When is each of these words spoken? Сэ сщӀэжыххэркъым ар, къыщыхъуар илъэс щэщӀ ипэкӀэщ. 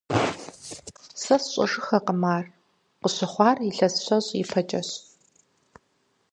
Сэ 1.21 1.35
сщӀэжыххэркъым 1.41 2.23
ар, 2.35 2.45
къыщыхъуар 3.01 3.57
илъэс 3.69 3.95
щэщӀ 4.03 4.31
ипэкӀэщ. 4.41 4.89